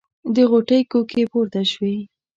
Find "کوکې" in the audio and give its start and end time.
0.91-1.23